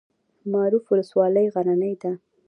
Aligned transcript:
معروف 0.51 0.83
ولسوالۍ 0.91 1.45
غرنۍ 1.55 1.93
ده؟ 2.01 2.11